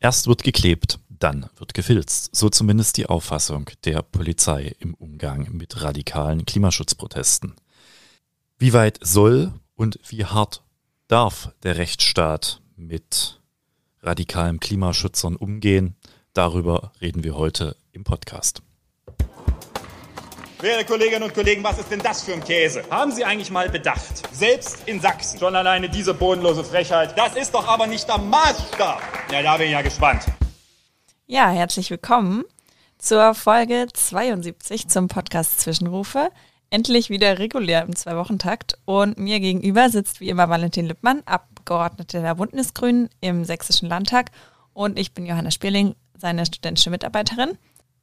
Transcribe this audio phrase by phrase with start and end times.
[0.00, 2.34] Erst wird geklebt, dann wird gefilzt.
[2.34, 7.54] So zumindest die Auffassung der Polizei im Umgang mit radikalen Klimaschutzprotesten.
[8.58, 10.62] Wie weit soll und wie hart
[11.06, 13.40] darf der Rechtsstaat mit
[14.00, 15.96] radikalen Klimaschützern umgehen?
[16.32, 18.62] Darüber reden wir heute im Podcast.
[20.62, 22.84] Werte Kolleginnen und Kollegen, was ist denn das für ein Käse?
[22.90, 24.28] Haben Sie eigentlich mal bedacht?
[24.30, 25.38] Selbst in Sachsen.
[25.38, 27.16] Schon alleine diese bodenlose Frechheit.
[27.16, 29.00] Das ist doch aber nicht der Maßstab.
[29.32, 30.24] Ja, da bin ich ja gespannt.
[31.26, 32.44] Ja, herzlich willkommen
[32.98, 36.28] zur Folge 72 zum Podcast Zwischenrufe.
[36.68, 38.76] Endlich wieder regulär im Zwei-Wochen-Takt.
[38.84, 44.30] Und mir gegenüber sitzt wie immer Valentin Lippmann, Abgeordnete der Bündnisgrünen im Sächsischen Landtag.
[44.74, 47.56] Und ich bin Johanna Spierling, seine studentische Mitarbeiterin.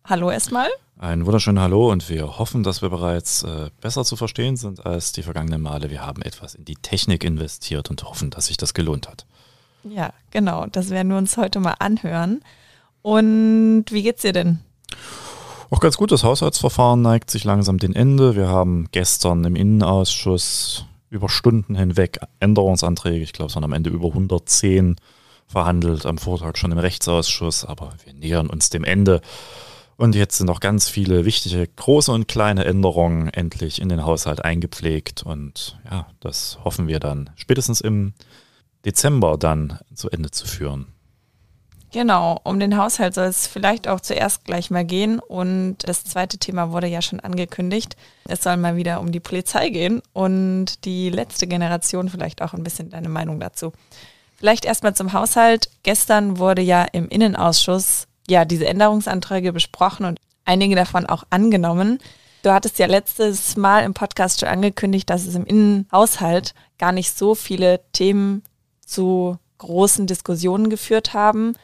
[0.10, 0.70] Hallo erstmal.
[0.98, 5.12] Ein wunderschönes Hallo und wir hoffen, dass wir bereits äh, besser zu verstehen sind als
[5.12, 5.90] die vergangenen Male.
[5.90, 9.26] Wir haben etwas in die Technik investiert und hoffen, dass sich das gelohnt hat.
[9.84, 10.66] Ja, genau.
[10.68, 12.40] Das werden wir uns heute mal anhören.
[13.02, 14.60] Und wie geht's dir denn?
[15.72, 18.38] Auch ganz gut, das Haushaltsverfahren neigt sich langsam dem Ende.
[18.38, 23.90] Wir haben gestern im Innenausschuss über Stunden hinweg Änderungsanträge, ich glaube es waren am Ende
[23.90, 24.96] über 110
[25.48, 29.22] verhandelt, am Vortag schon im Rechtsausschuss, aber wir nähern uns dem Ende.
[29.98, 34.46] Und jetzt sind noch ganz viele wichtige große und kleine Änderungen endlich in den Haushalt
[34.46, 35.24] eingepflegt.
[35.24, 38.14] Und ja, das hoffen wir dann spätestens im
[38.86, 40.88] Dezember dann zu Ende zu führen.
[41.92, 45.20] Genau, um den Haushalt soll es vielleicht auch zuerst gleich mal gehen.
[45.20, 47.96] Und das zweite Thema wurde ja schon angekündigt.
[48.28, 52.64] Es soll mal wieder um die Polizei gehen und die letzte Generation vielleicht auch ein
[52.64, 53.72] bisschen deine Meinung dazu.
[54.36, 55.72] Vielleicht erstmal zum Haushalt.
[55.82, 62.00] Gestern wurde ja im Innenausschuss ja diese Änderungsanträge besprochen und einige davon auch angenommen.
[62.44, 67.18] Du hattest ja letztes Mal im Podcast schon angekündigt, dass es im Innenhaushalt gar nicht
[67.18, 68.44] so viele Themen
[68.86, 71.56] zu großen Diskussionen geführt haben.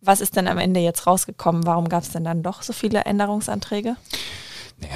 [0.00, 1.66] Was ist denn am Ende jetzt rausgekommen?
[1.66, 3.96] Warum gab es denn dann doch so viele Änderungsanträge?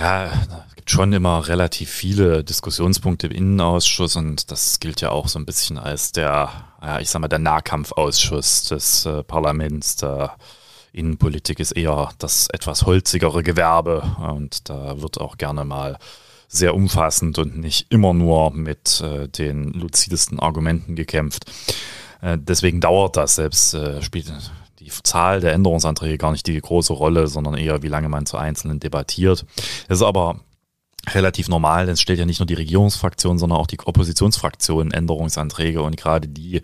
[0.01, 0.27] Ja,
[0.69, 5.39] es gibt schon immer relativ viele Diskussionspunkte im Innenausschuss und das gilt ja auch so
[5.39, 9.97] ein bisschen als der, ja, ich sag mal, der Nahkampfausschuss des äh, Parlaments.
[9.97, 10.37] Da
[10.95, 15.99] Innenpolitik ist eher das etwas holzigere Gewerbe und da wird auch gerne mal
[16.49, 21.47] sehr umfassend und nicht immer nur mit äh, den luzidesten Argumenten gekämpft.
[22.21, 24.33] Äh, deswegen dauert das selbst, äh, spielt
[24.79, 28.37] die Zahl der Änderungsanträge gar nicht die große Rolle, sondern eher, wie lange man zu
[28.37, 29.45] Einzelnen debattiert.
[29.89, 30.41] Das ist aber
[31.11, 35.83] relativ normal, denn es stellt ja nicht nur die Regierungsfraktion, sondern auch die Oppositionsfraktion Änderungsanträge
[35.83, 36.63] und gerade die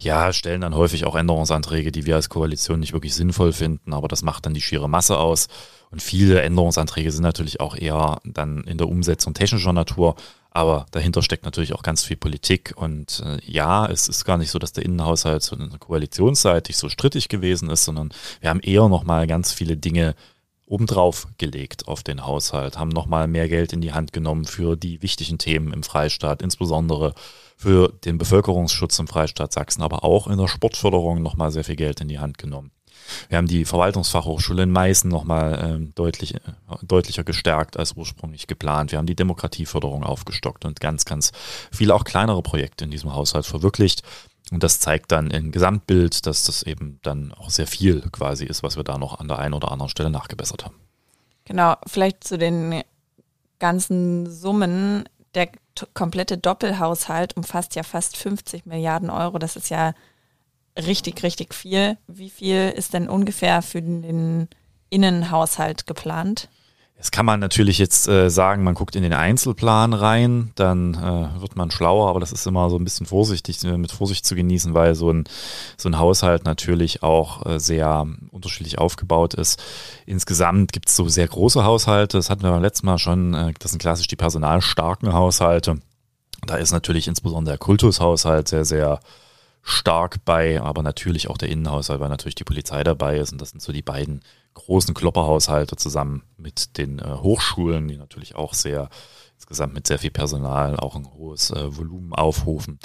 [0.00, 4.08] ja, stellen dann häufig auch Änderungsanträge, die wir als Koalition nicht wirklich sinnvoll finden, aber
[4.08, 5.48] das macht dann die schiere Masse aus.
[5.90, 10.16] Und viele Änderungsanträge sind natürlich auch eher dann in der Umsetzung technischer Natur,
[10.50, 12.74] aber dahinter steckt natürlich auch ganz viel Politik.
[12.76, 17.28] Und äh, ja, es ist gar nicht so, dass der Innenhaushalt so koalitionsseitig so strittig
[17.28, 18.10] gewesen ist, sondern
[18.40, 20.14] wir haben eher nochmal ganz viele Dinge
[20.66, 25.00] obendrauf gelegt auf den Haushalt, haben nochmal mehr Geld in die Hand genommen für die
[25.02, 27.14] wichtigen Themen im Freistaat, insbesondere
[27.58, 32.00] für den Bevölkerungsschutz im Freistaat Sachsen, aber auch in der Sportförderung nochmal sehr viel Geld
[32.00, 32.70] in die Hand genommen.
[33.28, 36.40] Wir haben die Verwaltungsfachhochschule in Meißen nochmal ähm, deutlich, äh,
[36.82, 38.92] deutlicher gestärkt als ursprünglich geplant.
[38.92, 41.32] Wir haben die Demokratieförderung aufgestockt und ganz, ganz
[41.72, 44.02] viele auch kleinere Projekte in diesem Haushalt verwirklicht.
[44.52, 48.62] Und das zeigt dann im Gesamtbild, dass das eben dann auch sehr viel quasi ist,
[48.62, 50.76] was wir da noch an der einen oder anderen Stelle nachgebessert haben.
[51.44, 52.82] Genau, vielleicht zu den
[53.58, 55.08] ganzen Summen.
[55.34, 55.48] Der
[55.94, 59.38] komplette Doppelhaushalt umfasst ja fast 50 Milliarden Euro.
[59.38, 59.94] Das ist ja
[60.76, 61.98] richtig, richtig viel.
[62.06, 64.48] Wie viel ist denn ungefähr für den
[64.90, 66.48] Innenhaushalt geplant?
[66.98, 71.40] Das kann man natürlich jetzt äh, sagen, man guckt in den Einzelplan rein, dann äh,
[71.40, 74.34] wird man schlauer, aber das ist immer so ein bisschen vorsichtig, äh, mit Vorsicht zu
[74.34, 75.22] genießen, weil so ein,
[75.76, 79.62] so ein Haushalt natürlich auch äh, sehr unterschiedlich aufgebaut ist.
[80.06, 83.54] Insgesamt gibt es so sehr große Haushalte, das hatten wir beim letzten Mal schon, äh,
[83.60, 85.78] das sind klassisch die personalstarken Haushalte.
[86.48, 88.98] Da ist natürlich insbesondere der Kultushaushalt sehr, sehr
[89.62, 93.50] stark bei, aber natürlich auch der Innenhaushalt, weil natürlich die Polizei dabei ist und das
[93.50, 94.22] sind so die beiden
[94.58, 98.90] großen Klopperhaushalte zusammen mit den äh, Hochschulen, die natürlich auch sehr
[99.38, 102.80] insgesamt mit sehr viel Personal auch ein hohes äh, Volumen aufrufen.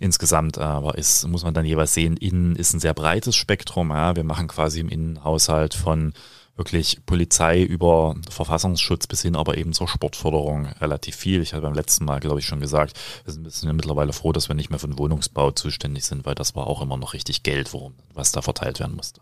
[0.00, 3.90] Insgesamt aber ist, muss man dann jeweils sehen, innen ist ein sehr breites Spektrum.
[3.90, 4.16] Ja.
[4.16, 6.14] Wir machen quasi im Innenhaushalt von
[6.56, 11.40] wirklich Polizei über Verfassungsschutz bis hin aber eben zur Sportförderung relativ viel.
[11.40, 14.48] Ich hatte beim letzten Mal, glaube ich, schon gesagt, wir sind, sind mittlerweile froh, dass
[14.48, 17.44] wir nicht mehr für den Wohnungsbau zuständig sind, weil das war auch immer noch richtig
[17.44, 19.20] Geld, worum, was da verteilt werden musste.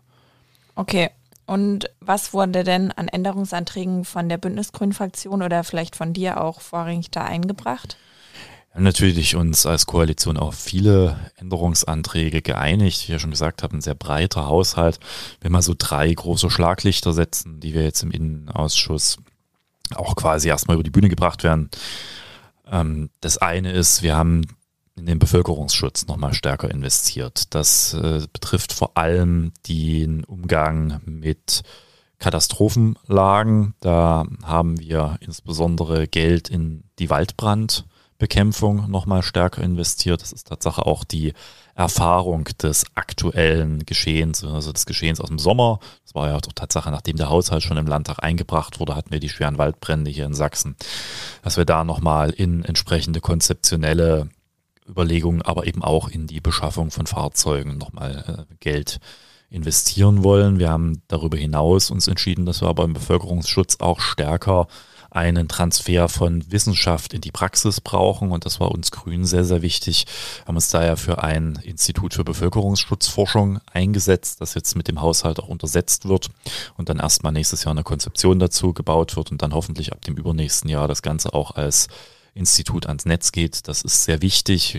[0.73, 1.11] Okay,
[1.47, 6.61] und was wurde denn an Änderungsanträgen von der Bündnisgrünen Fraktion oder vielleicht von dir auch
[6.61, 7.97] vorrangig da eingebracht?
[8.79, 12.99] natürlich uns als Koalition auf viele Änderungsanträge geeinigt.
[12.99, 14.99] Wie ich ja schon gesagt habe, ein sehr breiter Haushalt.
[15.41, 19.17] Wenn wir so drei große Schlaglichter setzen, die wir jetzt im Innenausschuss
[19.95, 21.69] auch quasi erstmal über die Bühne gebracht werden.
[22.69, 24.43] Ähm, das eine ist, wir haben
[24.97, 27.53] in den Bevölkerungsschutz nochmal stärker investiert.
[27.53, 31.63] Das äh, betrifft vor allem den Umgang mit
[32.19, 33.75] Katastrophenlagen.
[33.79, 37.85] Da haben wir insbesondere Geld in die Waldbrand
[38.17, 40.21] Bekämpfung nochmal stärker investiert.
[40.21, 41.33] Das ist Tatsache auch die
[41.75, 45.79] Erfahrung des aktuellen Geschehens, also des Geschehens aus dem Sommer.
[46.03, 49.19] Das war ja doch Tatsache, nachdem der Haushalt schon im Landtag eingebracht wurde, hatten wir
[49.19, 50.75] die schweren Waldbrände hier in Sachsen,
[51.43, 54.29] dass wir da nochmal in entsprechende konzeptionelle
[54.87, 58.99] Überlegungen, aber eben auch in die Beschaffung von Fahrzeugen nochmal äh, Geld
[59.49, 60.59] investieren wollen.
[60.59, 64.67] Wir haben darüber hinaus uns entschieden, dass wir aber im Bevölkerungsschutz auch stärker
[65.09, 68.31] einen Transfer von Wissenschaft in die Praxis brauchen.
[68.31, 70.05] Und das war uns Grünen sehr, sehr wichtig.
[70.39, 75.39] Wir haben uns daher für ein Institut für Bevölkerungsschutzforschung eingesetzt, das jetzt mit dem Haushalt
[75.39, 76.29] auch untersetzt wird
[76.75, 80.17] und dann erstmal nächstes Jahr eine Konzeption dazu gebaut wird und dann hoffentlich ab dem
[80.17, 81.87] übernächsten Jahr das Ganze auch als
[82.37, 83.67] Institut ans Netz geht.
[83.67, 84.77] Das ist sehr wichtig.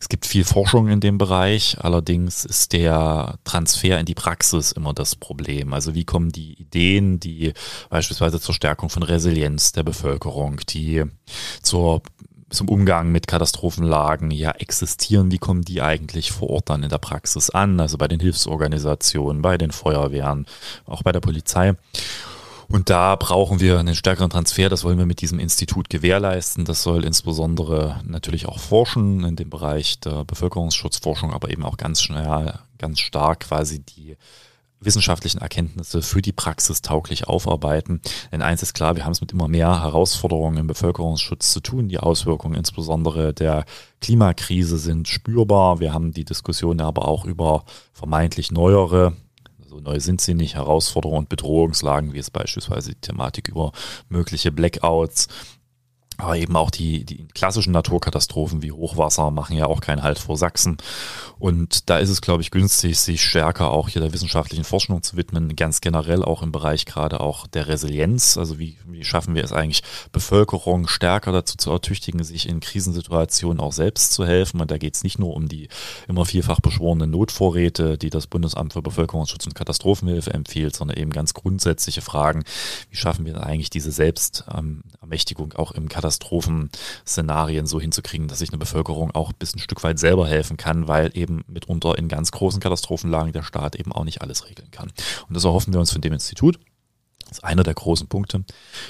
[0.00, 4.94] Es gibt viel Forschung in dem Bereich, allerdings ist der Transfer in die Praxis immer
[4.94, 5.74] das Problem.
[5.74, 7.52] Also wie kommen die Ideen, die
[7.90, 11.04] beispielsweise zur Stärkung von Resilienz der Bevölkerung, die
[11.62, 12.02] zur
[12.50, 16.98] zum Umgang mit Katastrophenlagen ja existieren, wie kommen die eigentlich vor Ort dann in der
[16.98, 20.46] Praxis an, also bei den Hilfsorganisationen, bei den Feuerwehren,
[20.84, 21.74] auch bei der Polizei.
[22.70, 24.68] Und da brauchen wir einen stärkeren Transfer.
[24.68, 26.64] Das wollen wir mit diesem Institut gewährleisten.
[26.64, 32.00] Das soll insbesondere natürlich auch forschen in dem Bereich der Bevölkerungsschutzforschung, aber eben auch ganz
[32.00, 34.16] schnell, ganz stark quasi die
[34.78, 38.00] wissenschaftlichen Erkenntnisse für die Praxis tauglich aufarbeiten.
[38.30, 41.88] Denn eins ist klar, wir haben es mit immer mehr Herausforderungen im Bevölkerungsschutz zu tun.
[41.88, 43.64] Die Auswirkungen insbesondere der
[44.00, 45.80] Klimakrise sind spürbar.
[45.80, 49.14] Wir haben die Diskussion aber auch über vermeintlich neuere
[49.70, 50.56] so neu sind sie nicht.
[50.56, 53.70] Herausforderungen und Bedrohungslagen, wie es beispielsweise die Thematik über
[54.08, 55.28] mögliche Blackouts
[56.20, 60.36] aber eben auch die, die klassischen Naturkatastrophen wie Hochwasser machen ja auch keinen Halt vor
[60.36, 60.78] Sachsen.
[61.38, 65.16] Und da ist es, glaube ich, günstig, sich stärker auch hier der wissenschaftlichen Forschung zu
[65.16, 68.36] widmen, ganz generell auch im Bereich gerade auch der Resilienz.
[68.36, 69.82] Also wie, wie schaffen wir es eigentlich,
[70.12, 74.60] Bevölkerung stärker dazu zu ertüchtigen, sich in Krisensituationen auch selbst zu helfen.
[74.60, 75.68] Und da geht es nicht nur um die
[76.08, 81.32] immer vielfach beschworenen Notvorräte, die das Bundesamt für Bevölkerungsschutz und Katastrophenhilfe empfiehlt, sondern eben ganz
[81.32, 82.44] grundsätzliche Fragen.
[82.90, 88.58] Wie schaffen wir eigentlich diese Selbstermächtigung auch im Katastrophen Katastrophenszenarien so hinzukriegen, dass sich eine
[88.58, 92.60] Bevölkerung auch bis ein Stück weit selber helfen kann, weil eben mitunter in ganz großen
[92.60, 94.90] Katastrophenlagen der Staat eben auch nicht alles regeln kann.
[95.28, 96.58] Und das erhoffen wir uns von dem Institut.
[97.28, 98.44] Das ist einer der großen Punkte.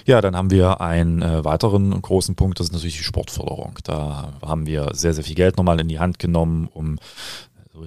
[0.07, 3.79] Ja, dann haben wir einen äh, weiteren großen Punkt, das ist natürlich die Sportförderung.
[3.85, 6.99] Da haben wir sehr, sehr viel Geld nochmal in die Hand genommen, um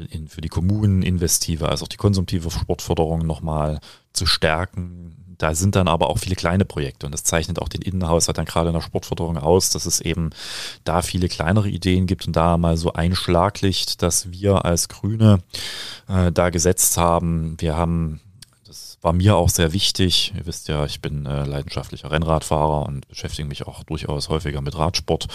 [0.10, 3.80] in, für die Kommunen investive als auch die konsumtive Sportförderung nochmal
[4.14, 7.82] zu stärken, da sind dann aber auch viele kleine Projekte und das zeichnet auch den
[7.82, 10.30] Innenhaushalt dann gerade in der Sportförderung aus, dass es eben
[10.84, 15.40] da viele kleinere Ideen gibt und da mal so ein Schlaglicht, dass wir als Grüne
[16.08, 17.56] äh, da gesetzt haben.
[17.60, 18.22] Wir haben
[19.04, 20.34] war mir auch sehr wichtig.
[20.36, 24.78] Ihr wisst ja, ich bin äh, leidenschaftlicher Rennradfahrer und beschäftige mich auch durchaus häufiger mit
[24.78, 25.28] Radsport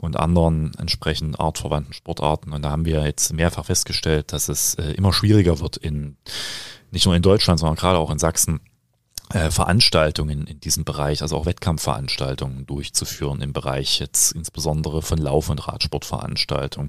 [0.00, 2.52] und anderen entsprechend artverwandten Sportarten.
[2.52, 6.16] Und da haben wir jetzt mehrfach festgestellt, dass es äh, immer schwieriger wird in
[6.90, 8.58] nicht nur in Deutschland, sondern gerade auch in Sachsen,
[9.30, 15.68] Veranstaltungen in diesem Bereich, also auch Wettkampfveranstaltungen durchzuführen im Bereich jetzt insbesondere von Lauf- und
[15.68, 16.88] Radsportveranstaltungen.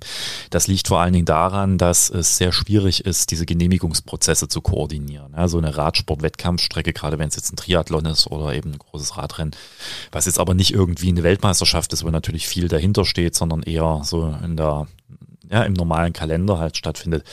[0.50, 5.34] Das liegt vor allen Dingen daran, dass es sehr schwierig ist, diese Genehmigungsprozesse zu koordinieren.
[5.38, 9.18] Ja, so eine Radsport-Wettkampfstrecke, gerade wenn es jetzt ein Triathlon ist oder eben ein großes
[9.18, 9.56] Radrennen,
[10.12, 14.02] was jetzt aber nicht irgendwie eine Weltmeisterschaft ist, wo natürlich viel dahinter steht, sondern eher
[14.04, 14.88] so in der
[15.52, 17.26] ja, im normalen Kalender halt stattfindet.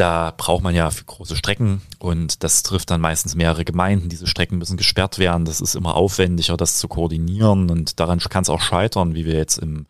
[0.00, 4.08] Da braucht man ja große Strecken und das trifft dann meistens mehrere Gemeinden.
[4.08, 5.44] Diese Strecken müssen gesperrt werden.
[5.44, 9.34] Das ist immer aufwendiger, das zu koordinieren und daran kann es auch scheitern, wie wir
[9.34, 9.84] jetzt im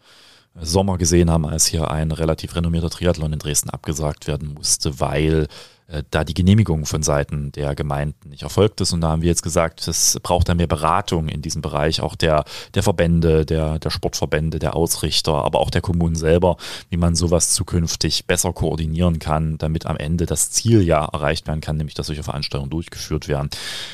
[0.61, 5.47] Sommer gesehen haben, als hier ein relativ renommierter Triathlon in Dresden abgesagt werden musste, weil
[5.91, 8.93] äh, da die Genehmigung von Seiten der Gemeinden nicht erfolgt ist.
[8.93, 12.15] Und da haben wir jetzt gesagt, es braucht da mehr Beratung in diesem Bereich, auch
[12.15, 12.45] der,
[12.75, 16.57] der Verbände, der, der Sportverbände, der Ausrichter, aber auch der Kommunen selber,
[16.91, 21.61] wie man sowas zukünftig besser koordinieren kann, damit am Ende das Ziel ja erreicht werden
[21.61, 23.51] kann, nämlich dass solche Veranstaltungen durchgeführt werden.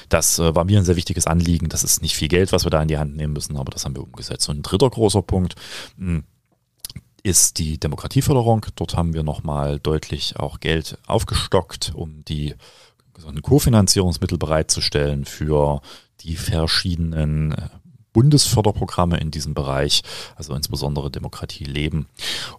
[0.08, 1.68] Das äh, war mir ein sehr wichtiges Anliegen.
[1.68, 3.84] Das ist nicht viel Geld, was wir da in die Hand nehmen müssen, aber das
[3.84, 4.48] haben wir umgesetzt.
[4.48, 5.54] Und ein dritter großer Punkt,
[5.96, 6.24] mh, hm,
[7.26, 8.66] ist die Demokratieförderung.
[8.76, 12.54] Dort haben wir nochmal deutlich auch Geld aufgestockt, um die
[13.42, 15.80] Kofinanzierungsmittel bereitzustellen für
[16.20, 17.56] die verschiedenen
[18.12, 20.02] Bundesförderprogramme in diesem Bereich,
[20.36, 22.06] also insbesondere Demokratie leben.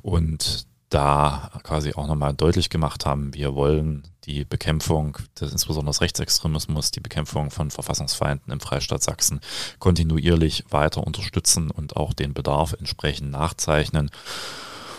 [0.02, 6.02] Und da quasi auch nochmal deutlich gemacht haben, wir wollen die Bekämpfung des insbesondere des
[6.02, 9.42] Rechtsextremismus, die Bekämpfung von Verfassungsfeinden im Freistaat Sachsen
[9.80, 14.12] kontinuierlich weiter unterstützen und auch den Bedarf entsprechend nachzeichnen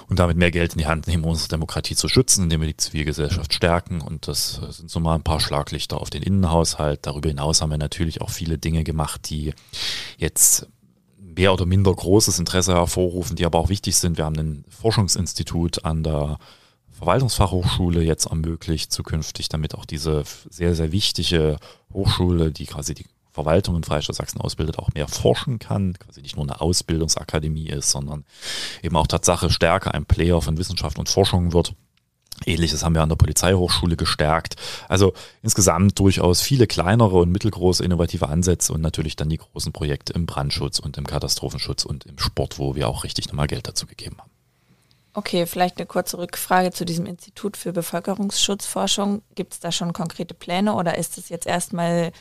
[0.09, 2.69] und damit mehr Geld in die Hand nehmen, um unsere Demokratie zu schützen, indem wir
[2.69, 4.01] die Zivilgesellschaft stärken.
[4.01, 7.01] Und das sind so mal ein paar Schlaglichter auf den Innenhaushalt.
[7.07, 9.53] Darüber hinaus haben wir natürlich auch viele Dinge gemacht, die
[10.17, 10.67] jetzt
[11.39, 14.19] mehr oder minder großes Interesse hervorrufen, die aber auch wichtig sind.
[14.19, 16.39] Wir haben ein Forschungsinstitut an der
[16.91, 21.59] Verwaltungsfachhochschule jetzt ermöglicht, zukünftig, damit auch diese sehr, sehr wichtige
[21.93, 26.35] Hochschule, die quasi die Verwaltung in Freistaat Sachsen ausbildet, auch mehr forschen kann, quasi nicht
[26.35, 28.25] nur eine Ausbildungsakademie ist, sondern
[28.83, 31.73] eben auch Tatsache stärker ein Player von Wissenschaft und Forschung wird.
[32.47, 34.57] Ähnliches haben wir an der Polizeihochschule gestärkt.
[34.89, 40.13] Also insgesamt durchaus viele kleinere und mittelgroße innovative Ansätze und natürlich dann die großen Projekte
[40.13, 43.87] im Brandschutz und im Katastrophenschutz und im Sport, wo wir auch richtig nochmal Geld dazu
[43.87, 44.31] gegeben haben.
[45.15, 49.23] Okay, vielleicht eine kurze Rückfrage zu diesem Institut für Bevölkerungsschutzforschung.
[49.35, 52.13] Gibt es da schon konkrete Pläne oder ist es jetzt erstmal,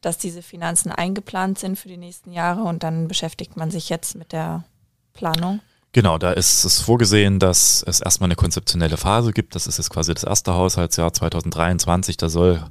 [0.00, 4.14] dass diese Finanzen eingeplant sind für die nächsten Jahre und dann beschäftigt man sich jetzt
[4.14, 4.64] mit der
[5.12, 5.60] Planung?
[5.92, 9.54] Genau, da ist es vorgesehen, dass es erstmal eine konzeptionelle Phase gibt.
[9.54, 12.16] Das ist jetzt quasi das erste Haushaltsjahr 2023.
[12.18, 12.62] Da soll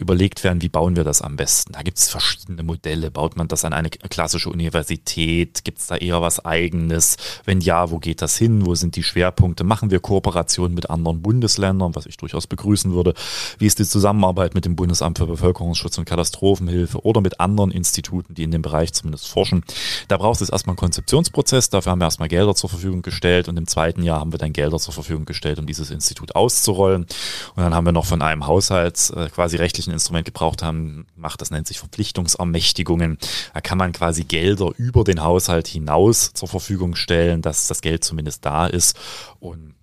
[0.00, 1.72] überlegt werden, wie bauen wir das am besten.
[1.72, 3.10] Da gibt es verschiedene Modelle.
[3.10, 5.64] Baut man das an eine klassische Universität?
[5.64, 7.16] Gibt es da eher was Eigenes?
[7.46, 8.66] Wenn ja, wo geht das hin?
[8.66, 9.64] Wo sind die Schwerpunkte?
[9.64, 13.14] Machen wir Kooperationen mit anderen Bundesländern, was ich durchaus begrüßen würde?
[13.58, 18.34] Wie ist die Zusammenarbeit mit dem Bundesamt für Bevölkerungsschutz und Katastrophenhilfe oder mit anderen Instituten,
[18.34, 19.64] die in dem Bereich zumindest forschen?
[20.08, 21.70] Da braucht es erstmal einen Konzeptionsprozess.
[21.70, 24.52] Dafür haben wir erstmal Gelder zur Verfügung gestellt und im zweiten Jahr haben wir dann
[24.52, 27.06] Gelder zur Verfügung gestellt, um dieses Institut auszurollen.
[27.54, 31.40] Und dann haben wir noch von einem Haushalts äh, quasi rechtlichen Instrument gebraucht haben, macht
[31.40, 33.18] das nennt sich Verpflichtungsermächtigungen.
[33.54, 38.04] Da kann man quasi Gelder über den Haushalt hinaus zur Verfügung stellen, dass das Geld
[38.04, 38.98] zumindest da ist
[39.40, 39.74] und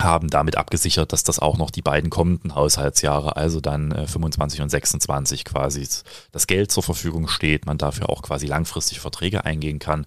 [0.00, 4.60] haben damit abgesichert, dass das auch noch die beiden kommenden Haushaltsjahre, also dann äh, 25
[4.62, 5.86] und 26 quasi
[6.32, 10.06] das Geld zur Verfügung steht, man dafür auch quasi langfristig Verträge eingehen kann.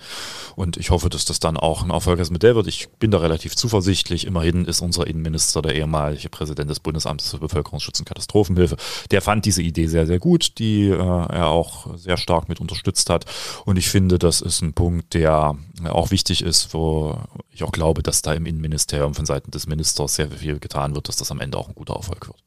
[0.56, 2.68] Und ich hoffe, dass das dann auch ein erfolgreiches Modell wird.
[2.68, 4.26] Ich bin da relativ zuversichtlich.
[4.26, 8.78] Immerhin ist unser Innenminister der ehemalige Präsident des Bundesamtes für Bevölkerungsschutz und Katastrophenhilfe.
[9.12, 13.10] Der fand diese Idee sehr, sehr gut, die äh, er auch sehr stark mit unterstützt
[13.10, 13.26] hat.
[13.66, 15.56] Und ich finde, das ist ein Punkt, der
[15.90, 17.18] auch wichtig ist, wo
[17.52, 21.08] ich auch glaube, dass da im Innenministerium von Seiten des Ministers sehr viel getan wird,
[21.08, 22.38] dass das am Ende auch ein guter Erfolg wird.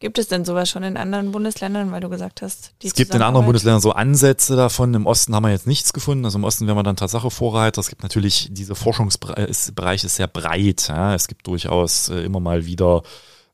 [0.00, 3.14] Gibt es denn sowas schon in anderen Bundesländern, weil du gesagt hast, die Es gibt
[3.14, 4.92] in anderen Bundesländern so Ansätze davon.
[4.92, 6.24] Im Osten haben wir jetzt nichts gefunden.
[6.24, 7.80] Also im Osten wären wir dann Tatsache Vorreiter.
[7.80, 10.88] Es gibt natürlich, dieser Forschungsbereich ist sehr breit.
[10.88, 11.14] Ja.
[11.14, 13.02] Es gibt durchaus äh, immer mal wieder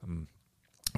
[0.03, 0.27] ähm,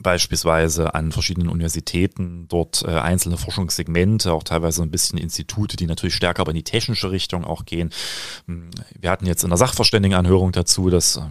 [0.01, 6.15] beispielsweise an verschiedenen Universitäten dort äh, einzelne Forschungssegmente, auch teilweise ein bisschen Institute, die natürlich
[6.15, 7.91] stärker aber in die technische Richtung auch gehen.
[8.47, 11.23] Hm, wir hatten jetzt in der Sachverständigenanhörung dazu, dass äh,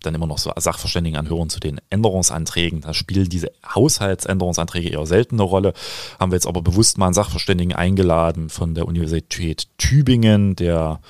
[0.00, 2.80] gibt dann immer noch so Sachverständigenanhörungen zu den Änderungsanträgen.
[2.80, 5.74] Da spielen diese Haushaltsänderungsanträge eher selten eine Rolle.
[6.18, 11.00] Haben wir jetzt aber bewusst mal einen Sachverständigen eingeladen von der Universität Tübingen, der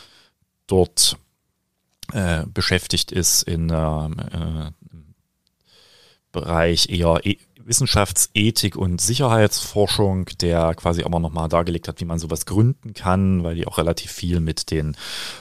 [0.66, 1.18] dort
[2.12, 4.72] äh, beschäftigt ist in äh,
[6.32, 7.38] Bereich eher e
[7.70, 13.54] Wissenschaftsethik und Sicherheitsforschung, der quasi aber nochmal dargelegt hat, wie man sowas gründen kann, weil
[13.54, 14.96] die auch relativ viel mit den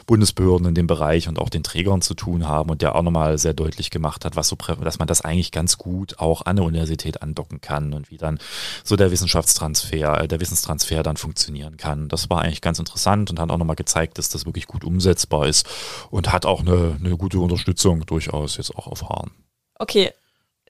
[0.05, 3.39] Bundesbehörden in dem Bereich und auch den Trägern zu tun haben und der auch nochmal
[3.39, 6.65] sehr deutlich gemacht hat, was so, dass man das eigentlich ganz gut auch an der
[6.65, 8.37] Universität andocken kann und wie dann
[8.83, 12.09] so der Wissenschaftstransfer, äh, der Wissenstransfer dann funktionieren kann.
[12.09, 15.47] Das war eigentlich ganz interessant und hat auch nochmal gezeigt, dass das wirklich gut umsetzbar
[15.47, 15.67] ist
[16.11, 19.31] und hat auch eine, eine gute Unterstützung durchaus jetzt auch erfahren.
[19.79, 20.11] Okay,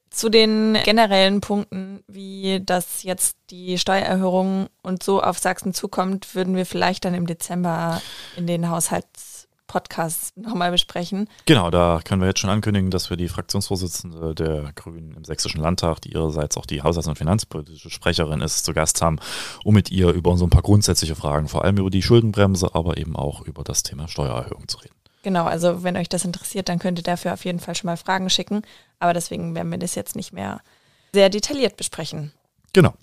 [0.10, 6.56] zu den generellen Punkten, wie das jetzt die Steuererhöhung und so auf Sachsen zukommt, würden
[6.56, 8.02] wir vielleicht dann im Dezember
[8.36, 11.30] in den Haushaltspodcasts nochmal besprechen.
[11.46, 15.62] Genau, da können wir jetzt schon ankündigen, dass wir die Fraktionsvorsitzende der Grünen im Sächsischen
[15.62, 19.20] Landtag, die ihrerseits auch die Haushalts- und Finanzpolitische Sprecherin ist, zu Gast haben,
[19.64, 22.98] um mit ihr über so ein paar grundsätzliche Fragen, vor allem über die Schuldenbremse, aber
[22.98, 24.96] eben auch über das Thema Steuererhöhung zu reden.
[25.22, 27.98] Genau, also wenn euch das interessiert, dann könnt ihr dafür auf jeden Fall schon mal
[27.98, 28.62] Fragen schicken.
[29.00, 30.62] Aber deswegen werden wir das jetzt nicht mehr
[31.14, 32.34] sehr detailliert besprechen.
[32.74, 32.94] Genau.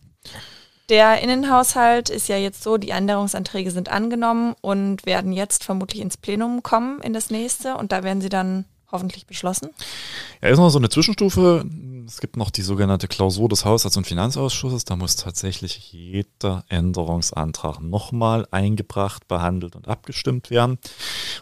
[0.89, 6.17] Der Innenhaushalt ist ja jetzt so, die Änderungsanträge sind angenommen und werden jetzt vermutlich ins
[6.17, 9.69] Plenum kommen in das nächste und da werden sie dann hoffentlich beschlossen?
[10.43, 11.65] Ja, ist noch so eine Zwischenstufe.
[12.07, 14.85] Es gibt noch die sogenannte Klausur des Haushalts- und Finanzausschusses.
[14.85, 20.79] Da muss tatsächlich jeder Änderungsantrag nochmal eingebracht, behandelt und abgestimmt werden.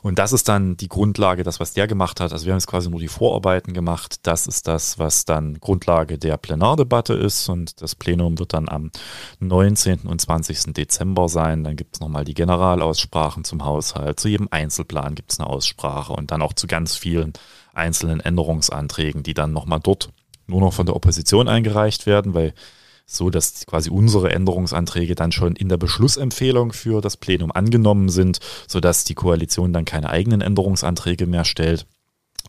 [0.02, 2.32] Und das ist dann die Grundlage, das, was der gemacht hat.
[2.32, 4.16] Also wir haben jetzt quasi nur die Vorarbeiten gemacht.
[4.22, 7.48] Das ist das, was dann Grundlage der Plenardebatte ist.
[7.48, 8.90] Und das Plenum wird dann am
[9.40, 10.00] 19.
[10.00, 10.72] und 20.
[10.72, 11.62] Dezember sein.
[11.62, 14.18] Dann gibt es nochmal die Generalaussprachen zum Haushalt.
[14.18, 17.34] Zu jedem Einzelplan gibt es eine Aussprache und dann auch zu ganz vielen
[17.74, 20.10] einzelnen Änderungsanträgen, die dann nochmal dort
[20.46, 22.54] nur noch von der Opposition eingereicht werden, weil
[23.06, 28.40] so, dass quasi unsere Änderungsanträge dann schon in der Beschlussempfehlung für das Plenum angenommen sind,
[28.66, 31.86] sodass die Koalition dann keine eigenen Änderungsanträge mehr stellt.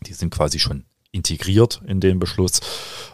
[0.06, 2.60] Die sind quasi schon integriert in den Beschluss.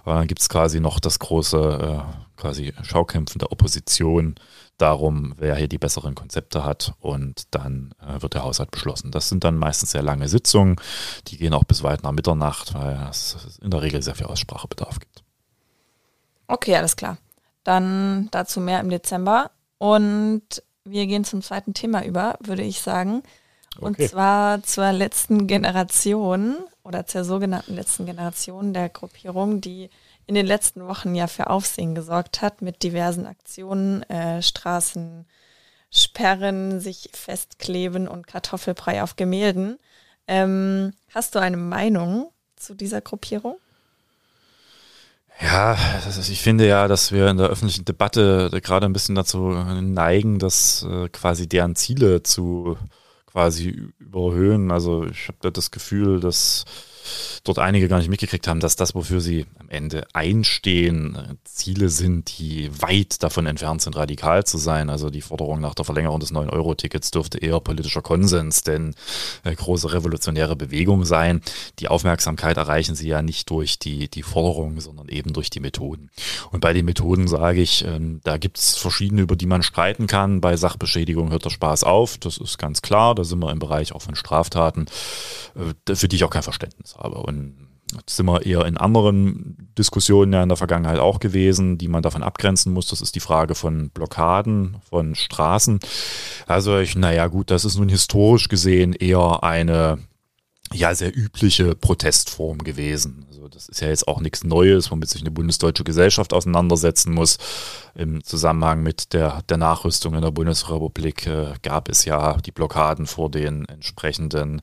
[0.04, 4.36] Dann gibt es quasi noch das große äh, quasi Schaukämpfen der Opposition
[4.82, 9.10] darum, wer hier die besseren Konzepte hat und dann äh, wird der Haushalt beschlossen.
[9.12, 10.76] Das sind dann meistens sehr lange Sitzungen,
[11.28, 14.98] die gehen auch bis weit nach Mitternacht, weil es in der Regel sehr viel Aussprachebedarf
[15.00, 15.22] gibt.
[16.48, 17.18] Okay, alles klar.
[17.64, 20.42] Dann dazu mehr im Dezember und
[20.84, 23.22] wir gehen zum zweiten Thema über, würde ich sagen.
[23.78, 24.08] Und Okay.
[24.08, 29.88] zwar zur letzten Generation oder zur sogenannten letzten Generation der Gruppierung, die
[30.32, 35.26] in den letzten Wochen ja für Aufsehen gesorgt hat mit diversen Aktionen, äh, Straßen
[35.90, 39.78] sperren, sich festkleben und Kartoffelbrei auf Gemälden.
[40.26, 43.56] Ähm, hast du eine Meinung zu dieser Gruppierung?
[45.38, 45.76] Ja,
[46.08, 50.38] ist, ich finde ja, dass wir in der öffentlichen Debatte gerade ein bisschen dazu neigen,
[50.38, 52.78] dass äh, quasi deren Ziele zu
[53.26, 54.70] quasi überhöhen.
[54.70, 56.64] Also ich habe da das Gefühl, dass
[57.44, 61.88] dort einige gar nicht mitgekriegt haben, dass das, wofür sie am Ende einstehen, äh, Ziele
[61.88, 64.90] sind, die weit davon entfernt sind, radikal zu sein.
[64.90, 68.94] Also die Forderung nach der Verlängerung des 9-Euro-Tickets dürfte eher politischer Konsens, denn
[69.44, 71.42] äh, große revolutionäre Bewegung sein.
[71.78, 76.10] Die Aufmerksamkeit erreichen sie ja nicht durch die, die Forderung, sondern eben durch die Methoden.
[76.50, 80.06] Und bei den Methoden sage ich, ähm, da gibt es verschiedene, über die man streiten
[80.06, 80.40] kann.
[80.40, 83.14] Bei Sachbeschädigung hört der Spaß auf, das ist ganz klar.
[83.14, 84.86] Da sind wir im Bereich auch von Straftaten,
[85.56, 87.18] äh, für die ich auch kein Verständnis habe.
[87.18, 87.62] Und
[87.94, 92.02] Jetzt sind wir eher in anderen Diskussionen ja in der Vergangenheit auch gewesen, die man
[92.02, 92.86] davon abgrenzen muss.
[92.86, 95.78] Das ist die Frage von Blockaden, von Straßen.
[96.46, 99.98] Also ich, naja gut, das ist nun historisch gesehen eher eine
[100.72, 103.26] ja sehr übliche Protestform gewesen.
[103.28, 107.36] Also das ist ja jetzt auch nichts Neues, womit sich eine bundesdeutsche Gesellschaft auseinandersetzen muss.
[107.94, 113.06] Im Zusammenhang mit der, der Nachrüstung in der Bundesrepublik äh, gab es ja die Blockaden
[113.06, 114.62] vor den entsprechenden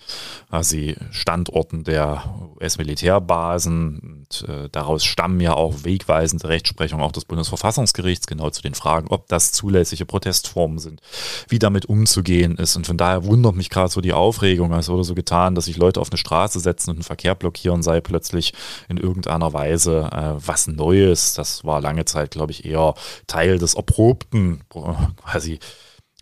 [0.49, 2.23] quasi Standorten der
[2.59, 4.25] US-Militärbasen.
[4.47, 9.27] Äh, daraus stammen ja auch wegweisende Rechtsprechungen auch des Bundesverfassungsgerichts, genau zu den Fragen, ob
[9.27, 11.01] das zulässige Protestformen sind,
[11.47, 12.75] wie damit umzugehen ist.
[12.75, 14.73] Und von daher wundert mich gerade so die Aufregung.
[14.73, 17.83] Es wurde so getan, dass sich Leute auf eine Straße setzen und den Verkehr blockieren,
[17.83, 18.53] sei plötzlich
[18.87, 21.35] in irgendeiner Weise äh, was Neues.
[21.35, 22.95] Das war lange Zeit, glaube ich, eher
[23.29, 25.59] Teil des erprobten, quasi,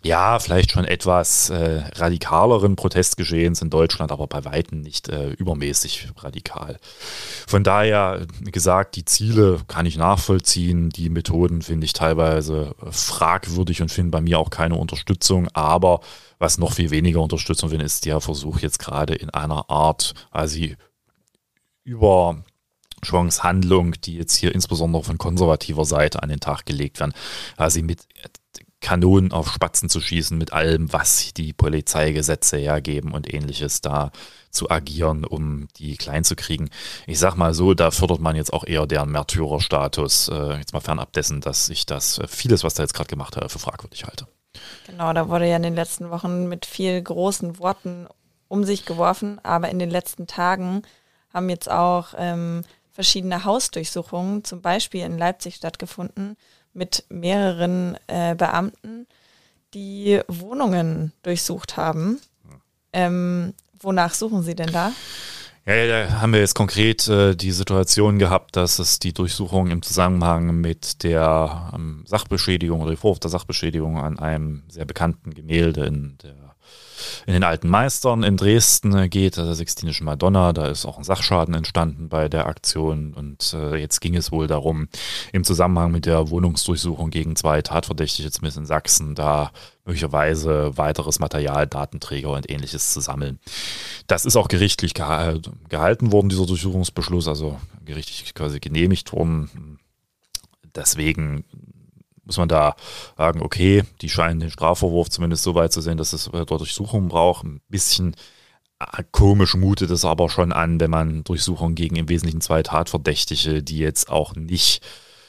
[0.04, 6.08] ja, vielleicht schon etwas äh, radikaleren Protestgeschehens in Deutschland, aber bei Weitem nicht äh, übermäßig
[6.18, 6.78] radikal.
[7.48, 13.82] Von daher, wie gesagt, die Ziele kann ich nachvollziehen, die Methoden finde ich teilweise fragwürdig
[13.82, 16.00] und finde bei mir auch keine Unterstützung, aber
[16.38, 20.60] was noch viel weniger Unterstützung finde, ist der Versuch jetzt gerade in einer Art, also
[21.82, 22.44] über
[23.04, 27.14] Chance-Handlung, die jetzt hier insbesondere von konservativer Seite an den Tag gelegt werden,
[27.56, 28.06] also mit
[28.80, 34.12] Kanonen auf Spatzen zu schießen, mit allem, was die Polizeigesetze hergeben und ähnliches da
[34.50, 36.70] zu agieren, um die klein zu kriegen.
[37.06, 40.80] Ich sag mal so, da fördert man jetzt auch eher deren Märtyrerstatus, äh, jetzt mal
[40.80, 44.04] fernab dessen, dass ich das äh, vieles, was da jetzt gerade gemacht hat, für fragwürdig
[44.04, 44.26] halte.
[44.86, 48.06] Genau, da wurde ja in den letzten Wochen mit viel großen Worten
[48.46, 50.82] um sich geworfen, aber in den letzten Tagen
[51.34, 52.62] haben jetzt auch ähm,
[52.98, 56.36] verschiedene Hausdurchsuchungen, zum Beispiel in Leipzig stattgefunden,
[56.72, 59.06] mit mehreren äh, Beamten,
[59.72, 62.18] die Wohnungen durchsucht haben.
[62.92, 64.90] Ähm, wonach suchen Sie denn da?
[65.64, 69.70] Ja, ja, da haben wir jetzt konkret äh, die Situation gehabt, dass es die Durchsuchung
[69.70, 75.34] im Zusammenhang mit der ähm, Sachbeschädigung oder die Vorwurf der Sachbeschädigung an einem sehr bekannten
[75.34, 76.47] Gemälde in der
[77.26, 80.52] in den alten Meistern in Dresden geht, also der Sixtinischen Madonna.
[80.52, 83.14] Da ist auch ein Sachschaden entstanden bei der Aktion.
[83.14, 84.88] Und äh, jetzt ging es wohl darum,
[85.32, 89.50] im Zusammenhang mit der Wohnungsdurchsuchung gegen zwei Tatverdächtige, zumindest in Sachsen, da
[89.84, 93.38] möglicherweise weiteres Material, Datenträger und ähnliches zu sammeln.
[94.06, 99.78] Das ist auch gerichtlich geha gehalten worden, dieser Durchsuchungsbeschluss, also gerichtlich quasi genehmigt worden.
[100.74, 101.44] Deswegen
[102.28, 102.76] muss man da
[103.16, 107.08] sagen, okay, die scheinen den Strafvorwurf zumindest so weit zu sehen, dass es dort Durchsuchungen
[107.08, 107.44] braucht.
[107.44, 108.14] Ein bisschen
[109.10, 113.78] Komisch mutet es aber schon an, wenn man Durchsuchungen gegen im Wesentlichen zwei Tatverdächtige, die
[113.78, 114.86] jetzt auch nicht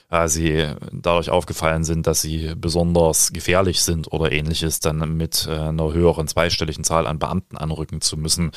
[0.08, 5.94] quasi dadurch aufgefallen sind, dass sie besonders gefährlich sind oder ähnliches, dann mit äh, einer
[5.94, 8.52] höheren zweistelligen Zahl an Beamten anrücken zu müssen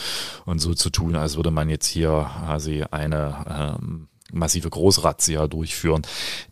[0.47, 6.03] und so zu tun, als würde man jetzt hier quasi eine ähm, massive Großrazzia durchführen.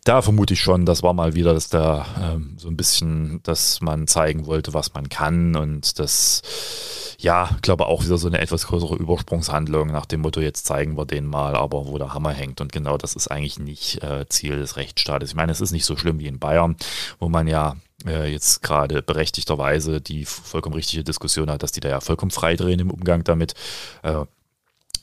[0.03, 3.81] Da vermute ich schon, das war mal wieder, dass da ähm, so ein bisschen, dass
[3.81, 6.41] man zeigen wollte, was man kann und das
[7.21, 11.05] ja, glaube auch wieder so eine etwas größere Übersprungshandlung nach dem Motto, jetzt zeigen wir
[11.05, 12.61] den mal, aber wo der Hammer hängt.
[12.61, 15.29] Und genau das ist eigentlich nicht äh, Ziel des Rechtsstaates.
[15.29, 16.75] Ich meine, es ist nicht so schlimm wie in Bayern,
[17.19, 17.75] wo man ja
[18.07, 22.55] äh, jetzt gerade berechtigterweise die vollkommen richtige Diskussion hat, dass die da ja vollkommen frei
[22.55, 23.53] drehen im Umgang damit.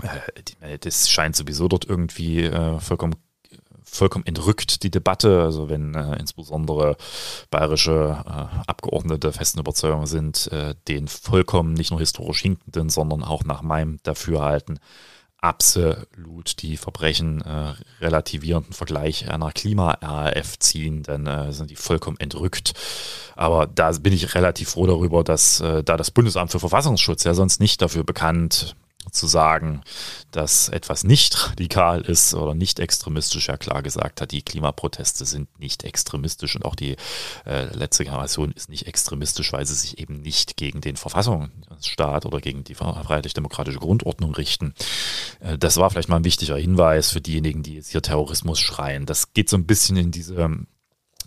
[0.02, 3.16] Äh, äh das scheint sowieso dort irgendwie äh, vollkommen
[3.90, 5.42] vollkommen entrückt, die Debatte.
[5.42, 6.96] Also wenn äh, insbesondere
[7.50, 13.44] bayerische äh, Abgeordnete festen Überzeugung sind, äh, den vollkommen nicht nur historisch hinkenden, sondern auch
[13.44, 14.78] nach meinem Dafürhalten
[15.40, 22.72] absolut die Verbrechen äh, relativierenden Vergleich einer Klima-RAF ziehen, dann äh, sind die vollkommen entrückt.
[23.36, 27.34] Aber da bin ich relativ froh darüber, dass äh, da das Bundesamt für Verfassungsschutz ja
[27.34, 28.74] sonst nicht dafür bekannt
[29.12, 29.82] zu sagen,
[30.30, 35.58] dass etwas nicht radikal ist oder nicht extremistisch, ja klar gesagt hat, die Klimaproteste sind
[35.58, 36.96] nicht extremistisch und auch die
[37.46, 42.40] äh, letzte Generation ist nicht extremistisch, weil sie sich eben nicht gegen den Verfassungsstaat oder
[42.40, 44.74] gegen die freiheitlich-demokratische Grundordnung richten.
[45.40, 49.06] Äh, das war vielleicht mal ein wichtiger Hinweis für diejenigen, die jetzt hier Terrorismus schreien.
[49.06, 50.50] Das geht so ein bisschen in diese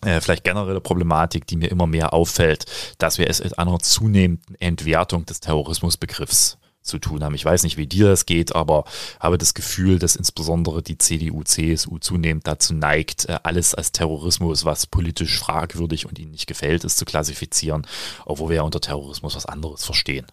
[0.03, 2.65] äh, vielleicht generelle Problematik, die mir immer mehr auffällt,
[2.97, 7.35] dass wir es mit einer zunehmenden Entwertung des Terrorismusbegriffs zu tun haben.
[7.35, 8.85] Ich weiß nicht, wie dir das geht, aber
[9.19, 14.65] habe das Gefühl, dass insbesondere die CDU, CSU zunehmend dazu neigt, äh, alles als Terrorismus,
[14.65, 17.85] was politisch fragwürdig und ihnen nicht gefällt, ist zu klassifizieren,
[18.25, 20.27] obwohl wir ja unter Terrorismus was anderes verstehen.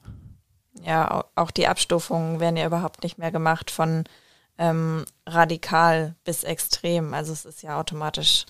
[0.84, 4.04] Ja, auch die Abstufungen werden ja überhaupt nicht mehr gemacht von
[4.58, 7.14] ähm, radikal bis extrem.
[7.14, 8.46] Also es ist ja automatisch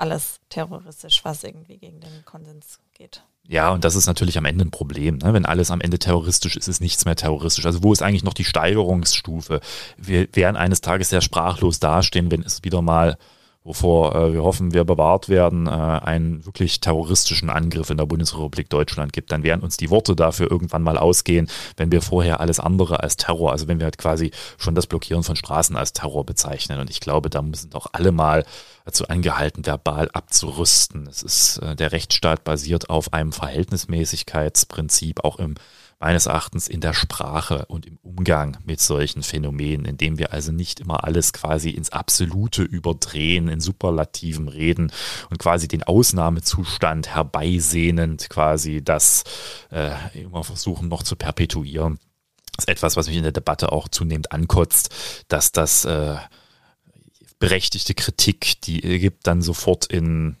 [0.00, 3.22] alles terroristisch, was irgendwie gegen den Konsens geht.
[3.46, 5.18] Ja, und das ist natürlich am Ende ein Problem.
[5.18, 5.32] Ne?
[5.32, 7.66] Wenn alles am Ende terroristisch ist, ist nichts mehr terroristisch.
[7.66, 9.60] Also wo ist eigentlich noch die Steigerungsstufe?
[9.96, 13.18] Wir werden eines Tages sehr sprachlos dastehen, wenn es wieder mal
[13.62, 18.70] wovor äh, wir hoffen, wir bewahrt werden, äh, einen wirklich terroristischen Angriff in der Bundesrepublik
[18.70, 22.58] Deutschland gibt, dann werden uns die Worte dafür irgendwann mal ausgehen, wenn wir vorher alles
[22.58, 26.24] andere als Terror, also wenn wir halt quasi schon das Blockieren von Straßen als Terror
[26.24, 26.80] bezeichnen.
[26.80, 28.44] Und ich glaube, da müssen doch alle mal
[28.86, 31.06] dazu angehalten, verbal abzurüsten.
[31.06, 35.54] Es ist, äh, der Rechtsstaat basiert auf einem Verhältnismäßigkeitsprinzip, auch im
[36.00, 40.80] meines Erachtens in der Sprache und im Umgang mit solchen Phänomenen, indem wir also nicht
[40.80, 44.90] immer alles quasi ins Absolute überdrehen, in Superlativen reden
[45.28, 49.24] und quasi den Ausnahmezustand herbeisehnend quasi das
[49.70, 51.98] äh, immer versuchen noch zu perpetuieren.
[52.56, 54.94] Das ist etwas, was mich in der Debatte auch zunehmend ankotzt,
[55.28, 56.16] dass das äh,
[57.38, 60.36] berechtigte Kritik, die gibt, dann sofort in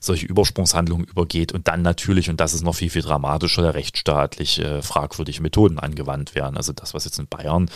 [0.00, 4.82] solche Übersprungshandlungen übergeht und dann natürlich, und das ist noch viel, viel dramatischer, rechtsstaatlich äh,
[4.82, 6.56] fragwürdige Methoden angewandt werden.
[6.56, 7.70] Also das, was jetzt in Bayern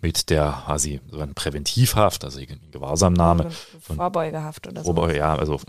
[0.00, 3.50] mit der quasi so ein Präventivhaft, also Gewahrsamnahme.
[3.80, 5.08] Vorbeugehaft oder so.
[5.08, 5.60] Ja, also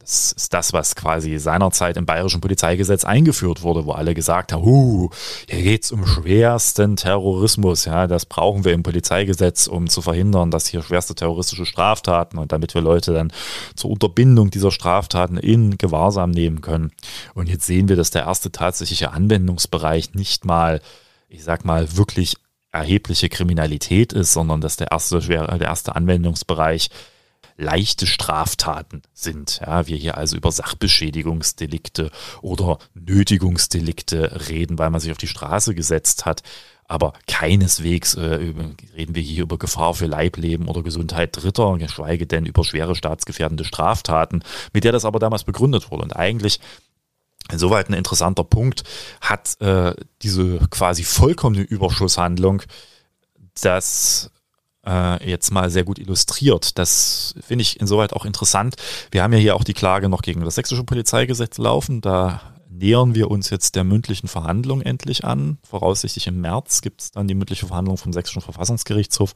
[0.00, 4.64] das ist das, was quasi seinerzeit im bayerischen Polizeigesetz eingeführt wurde, wo alle gesagt haben,
[4.64, 5.10] huh,
[5.48, 7.84] hier geht's um schwersten Terrorismus.
[7.84, 12.52] Ja, das brauchen wir im Polizeigesetz, um zu verhindern, dass hier schwerste terroristische Straftaten und
[12.52, 13.32] damit wir Leute dann
[13.74, 16.92] zur Unterbindung dieser Straftaten in Gewahrsam nehmen können.
[17.34, 20.80] Und jetzt sehen wir, dass der erste tatsächliche Anwendungsbereich nicht mal,
[21.28, 22.36] ich sag mal, wirklich
[22.72, 26.90] erhebliche Kriminalität ist, sondern dass der erste, der erste Anwendungsbereich
[27.58, 29.60] leichte Straftaten sind.
[29.66, 35.74] Ja, wir hier also über Sachbeschädigungsdelikte oder Nötigungsdelikte reden, weil man sich auf die Straße
[35.74, 36.42] gesetzt hat.
[36.90, 38.54] Aber keineswegs äh,
[38.96, 43.64] reden wir hier über Gefahr für Leibleben oder Gesundheit Dritter, geschweige denn über schwere staatsgefährdende
[43.64, 44.42] Straftaten,
[44.72, 46.04] mit der das aber damals begründet wurde.
[46.04, 46.60] Und eigentlich
[47.50, 48.84] Insoweit ein interessanter Punkt
[49.20, 52.62] hat äh, diese quasi vollkommene Überschusshandlung
[53.60, 54.30] das
[54.88, 56.78] äh, jetzt mal sehr gut illustriert.
[56.78, 58.76] Das finde ich insoweit auch interessant.
[59.10, 62.00] Wir haben ja hier auch die Klage noch gegen das sächsische Polizeigesetz laufen.
[62.00, 65.58] Da nähern wir uns jetzt der mündlichen Verhandlung endlich an.
[65.68, 69.34] Voraussichtlich im März gibt es dann die mündliche Verhandlung vom sächsischen Verfassungsgerichtshof.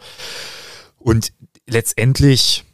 [0.98, 1.32] Und
[1.66, 2.64] letztendlich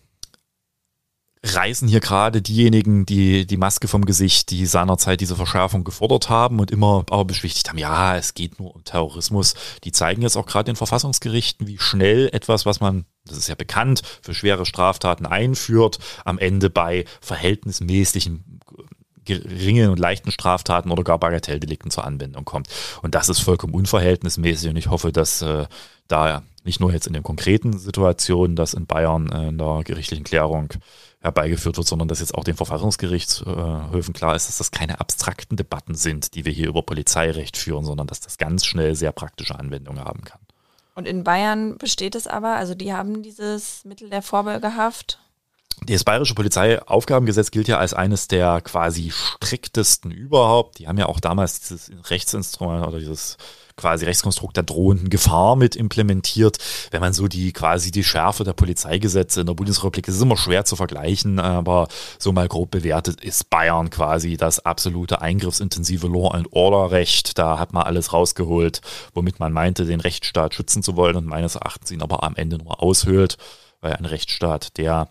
[1.54, 6.60] reißen hier gerade diejenigen, die die Maske vom Gesicht, die seinerzeit diese Verschärfung gefordert haben
[6.60, 9.54] und immer aber beschwichtigt haben, ja, es geht nur um Terrorismus.
[9.84, 13.54] Die zeigen jetzt auch gerade den Verfassungsgerichten, wie schnell etwas, was man, das ist ja
[13.54, 18.60] bekannt, für schwere Straftaten einführt, am Ende bei verhältnismäßlichen
[19.24, 22.68] geringen und leichten Straftaten oder gar Bagatelldelikten zur Anwendung kommt.
[23.02, 25.66] Und das ist vollkommen unverhältnismäßig und ich hoffe, dass äh,
[26.08, 30.24] da nicht nur jetzt in den konkreten Situationen, dass in Bayern äh, in der gerichtlichen
[30.24, 30.70] Klärung
[31.20, 35.94] herbeigeführt wird, sondern dass jetzt auch den Verfassungsgerichtshöfen klar ist, dass das keine abstrakten Debatten
[35.94, 40.04] sind, die wir hier über Polizeirecht führen, sondern dass das ganz schnell sehr praktische Anwendungen
[40.04, 40.40] haben kann.
[40.94, 45.20] Und in Bayern besteht es aber, also die haben dieses Mittel der Vorbeugehaft.
[45.86, 50.78] Das Bayerische Polizeiaufgabengesetz gilt ja als eines der quasi striktesten überhaupt.
[50.78, 53.36] Die haben ja auch damals dieses Rechtsinstrument oder dieses
[53.78, 56.58] quasi Rechtskonstrukt der drohenden Gefahr mit implementiert.
[56.90, 60.66] Wenn man so die quasi die Schärfe der Polizeigesetze in der Bundesrepublik, ist immer schwer
[60.66, 61.88] zu vergleichen, aber
[62.18, 67.38] so mal grob bewertet ist Bayern quasi das absolute eingriffsintensive Law and Order Recht.
[67.38, 68.80] Da hat man alles rausgeholt,
[69.14, 72.58] womit man meinte, den Rechtsstaat schützen zu wollen und meines Erachtens ihn aber am Ende
[72.58, 73.36] nur aushöhlt,
[73.80, 75.08] weil ein Rechtsstaat, der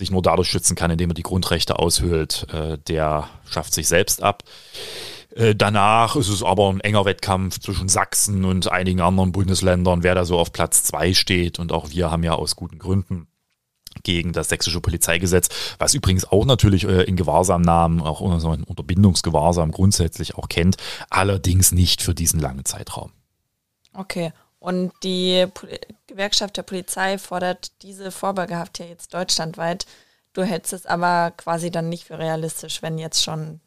[0.00, 4.22] sich nur dadurch schützen kann, indem er die Grundrechte aushöhlt, äh, der schafft sich selbst
[4.22, 4.42] ab.
[5.36, 10.14] Äh, danach ist es aber ein enger Wettkampf zwischen Sachsen und einigen anderen Bundesländern, wer
[10.14, 11.58] da so auf Platz zwei steht.
[11.58, 13.28] Und auch wir haben ja aus guten Gründen
[14.02, 19.72] gegen das sächsische Polizeigesetz, was übrigens auch natürlich äh, in Gewahrsamnahmen, auch unter, unter Bindungsgewahrsam
[19.72, 20.76] grundsätzlich auch kennt,
[21.10, 23.12] allerdings nicht für diesen langen Zeitraum.
[23.92, 24.32] Okay.
[24.60, 25.46] Und die
[26.06, 29.86] Gewerkschaft der Polizei fordert diese Vorbeugehaft ja jetzt deutschlandweit.
[30.32, 33.60] Du hältst es aber quasi dann nicht für realistisch, wenn jetzt schon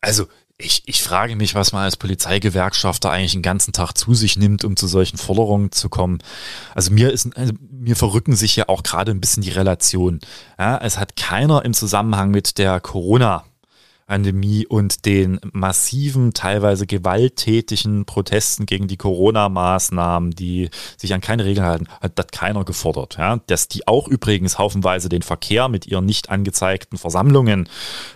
[0.00, 4.38] also ich, ich frage mich, was man als Polizeigewerkschafter eigentlich den ganzen Tag zu sich
[4.38, 6.22] nimmt, um zu solchen Forderungen zu kommen.
[6.74, 10.20] Also mir ist, also mir verrücken sich ja auch gerade ein bisschen die Relationen.
[10.58, 13.44] Ja, es hat keiner im Zusammenhang mit der Corona
[14.06, 21.66] Pandemie und den massiven, teilweise gewalttätigen Protesten gegen die Corona-Maßnahmen, die sich an keine Regeln
[21.66, 23.16] halten, hat das keiner gefordert.
[23.18, 23.40] Ja?
[23.48, 27.68] Dass die auch übrigens haufenweise den Verkehr mit ihren nicht angezeigten Versammlungen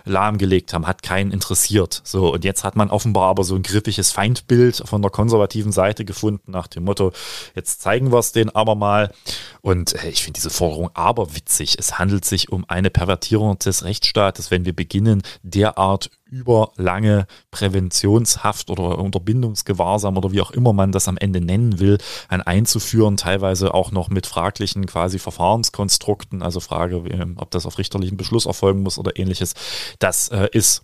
[0.05, 2.01] lahmgelegt haben, hat keinen interessiert.
[2.05, 6.05] So, und jetzt hat man offenbar aber so ein griffiges Feindbild von der konservativen Seite
[6.05, 7.11] gefunden, nach dem Motto,
[7.53, 9.11] jetzt zeigen wir es denen aber mal.
[9.59, 11.75] Und äh, ich finde diese Forderung aber witzig.
[11.77, 18.69] Es handelt sich um eine Pervertierung des Rechtsstaates, wenn wir beginnen, derart Art überlange Präventionshaft
[18.69, 21.97] oder Unterbindungsgewahrsam oder wie auch immer man das am Ende nennen will,
[22.29, 27.03] ein einzuführen, teilweise auch noch mit fraglichen quasi Verfahrenskonstrukten, also Frage,
[27.37, 29.55] ob das auf richterlichen Beschluss erfolgen muss oder ähnliches,
[29.99, 30.83] das äh, ist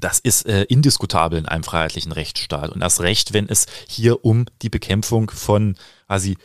[0.00, 2.70] das ist äh, indiskutabel in einem freiheitlichen Rechtsstaat.
[2.70, 5.76] Und erst recht, wenn es hier um die Bekämpfung von
[6.06, 6.36] quasi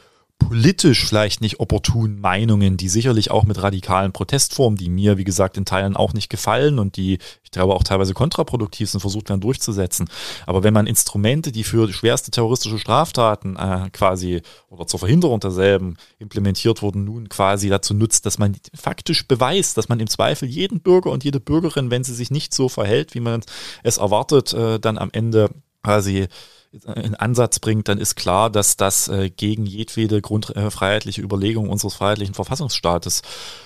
[0.43, 5.57] politisch vielleicht nicht opportunen Meinungen, die sicherlich auch mit radikalen Protestformen, die mir, wie gesagt,
[5.57, 9.41] in Teilen auch nicht gefallen und die, ich glaube, auch teilweise kontraproduktiv sind, versucht werden
[9.41, 10.09] durchzusetzen.
[10.45, 15.97] Aber wenn man Instrumente, die für schwerste terroristische Straftaten äh, quasi oder zur Verhinderung derselben
[16.19, 20.81] implementiert wurden, nun quasi dazu nutzt, dass man faktisch beweist, dass man im Zweifel jeden
[20.81, 23.41] Bürger und jede Bürgerin, wenn sie sich nicht so verhält, wie man
[23.83, 25.49] es erwartet, äh, dann am Ende
[25.83, 26.27] quasi
[26.95, 32.33] in Ansatz bringt, dann ist klar, dass das äh, gegen jedwede grundfreiheitliche Überlegung unseres freiheitlichen
[32.33, 33.21] Verfassungsstaates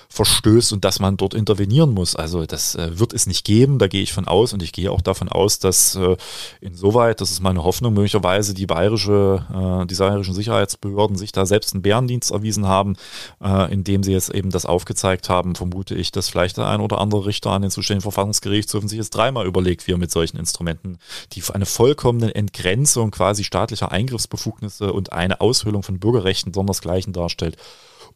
[0.10, 2.16] verstößt und dass man dort intervenieren muss.
[2.16, 4.92] Also das äh, wird es nicht geben, da gehe ich von aus und ich gehe
[4.92, 6.16] auch davon aus, dass äh,
[6.62, 11.74] insoweit, das ist meine Hoffnung, möglicherweise die bayerische, äh, die bayerischen Sicherheitsbehörden sich da selbst
[11.74, 12.96] einen Bärendienst erwiesen haben,
[13.44, 17.00] äh, indem sie jetzt eben das aufgezeigt haben, vermute ich, dass vielleicht der ein oder
[17.00, 21.00] andere Richter an den zuständigen Verfassungsgerichtshöfen sich jetzt dreimal überlegt, wie er mit solchen Instrumenten,
[21.34, 27.58] die eine vollkommene Entgrenzung quasi staatlicher Eingriffsbefugnisse und eine Aushöhlung von Bürgerrechten sondersgleichen darstellt,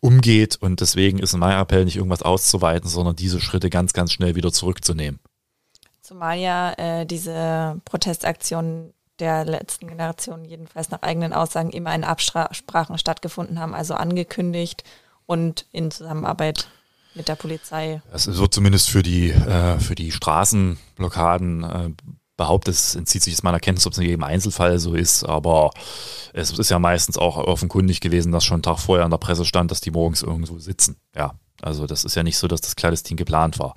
[0.02, 0.58] umgeht.
[0.60, 4.52] Und deswegen ist mein Appell nicht irgendwas auszuweiten, sondern diese Schritte ganz, ganz schnell wieder
[4.52, 5.20] zurückzunehmen.
[6.02, 12.98] Zumal ja äh, diese Protestaktionen der letzten Generation jedenfalls nach eigenen Aussagen immer in Absprachen
[12.98, 14.84] stattgefunden haben, also angekündigt
[15.28, 16.68] und in Zusammenarbeit
[17.14, 18.02] mit der Polizei.
[18.12, 21.90] Es wird zumindest für die, äh, für die Straßenblockaden äh,
[22.42, 25.70] behauptet, es entzieht sich jetzt meiner Kenntnis, ob es in jedem Einzelfall so ist, aber
[26.34, 29.46] es ist ja meistens auch offenkundig gewesen, dass schon einen Tag vorher in der Presse
[29.46, 30.98] stand, dass die morgens irgendwo sitzen.
[31.16, 33.76] Ja, also das ist ja nicht so, dass das Clandestin geplant war.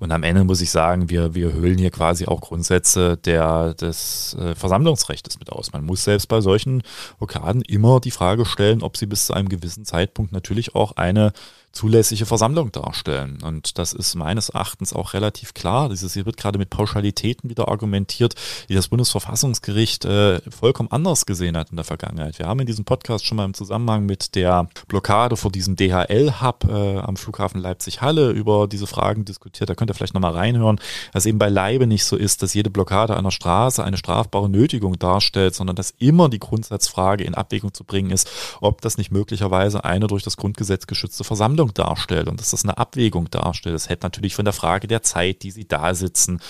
[0.00, 4.34] Und am Ende muss ich sagen, wir, wir höhlen hier quasi auch Grundsätze der, des
[4.34, 5.72] äh, Versammlungsrechts mit aus.
[5.72, 6.82] Man muss selbst bei solchen
[7.18, 11.32] Blockaden immer die Frage stellen, ob sie bis zu einem gewissen Zeitpunkt natürlich auch eine
[11.72, 13.38] zulässige Versammlung darstellen.
[13.42, 15.88] Und das ist meines Erachtens auch relativ klar.
[15.88, 18.34] Dieses hier wird gerade mit Pauschalitäten wieder argumentiert,
[18.68, 22.38] die das Bundesverfassungsgericht äh, vollkommen anders gesehen hat in der Vergangenheit.
[22.38, 26.64] Wir haben in diesem Podcast schon mal im Zusammenhang mit der Blockade vor diesem DHL-Hub
[26.68, 29.70] äh, am Flughafen Leipzig-Halle über diese Fragen diskutiert.
[29.70, 30.80] Da könnt ihr vielleicht nochmal reinhören,
[31.12, 35.54] dass eben beileibe nicht so ist, dass jede Blockade einer Straße eine strafbare Nötigung darstellt,
[35.54, 38.28] sondern dass immer die Grundsatzfrage in Abwägung zu bringen ist,
[38.60, 42.64] ob das nicht möglicherweise eine durch das Grundgesetz geschützte Versammlung Verhandlung darstellt und dass das
[42.64, 43.74] eine Abwägung darstellt.
[43.74, 46.40] Das hält natürlich von der Frage der Zeit, die sie da sitzen,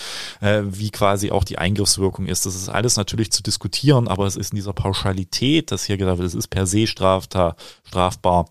[0.41, 2.47] äh, wie quasi auch die Eingriffswirkung ist.
[2.47, 6.19] Das ist alles natürlich zu diskutieren, aber es ist in dieser Pauschalität, dass hier gesagt
[6.19, 8.47] wird, es ist per se strafbar, strafbar